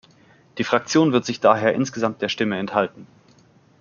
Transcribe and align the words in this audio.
Die 0.57 0.63
Fraktion 0.63 1.11
wird 1.13 1.25
sich 1.25 1.41
daher 1.41 1.75
insgesamt 1.75 2.23
der 2.23 2.29
Stimme 2.29 2.57
enthalten. 2.57 3.05